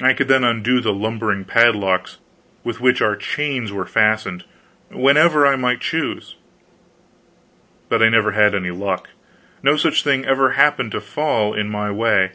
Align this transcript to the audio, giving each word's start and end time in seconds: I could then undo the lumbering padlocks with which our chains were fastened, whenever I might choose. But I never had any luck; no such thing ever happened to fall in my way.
I 0.00 0.12
could 0.12 0.28
then 0.28 0.44
undo 0.44 0.80
the 0.80 0.92
lumbering 0.92 1.44
padlocks 1.44 2.18
with 2.62 2.80
which 2.80 3.02
our 3.02 3.16
chains 3.16 3.72
were 3.72 3.84
fastened, 3.84 4.44
whenever 4.88 5.44
I 5.44 5.56
might 5.56 5.80
choose. 5.80 6.36
But 7.88 8.04
I 8.04 8.08
never 8.08 8.30
had 8.30 8.54
any 8.54 8.70
luck; 8.70 9.08
no 9.64 9.76
such 9.76 10.04
thing 10.04 10.24
ever 10.24 10.52
happened 10.52 10.92
to 10.92 11.00
fall 11.00 11.54
in 11.54 11.68
my 11.68 11.90
way. 11.90 12.34